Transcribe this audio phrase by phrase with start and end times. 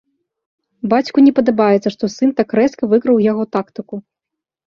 [0.93, 3.95] Бацьку не падабаецца, што сын так рэзка выкрыў яго тактыку.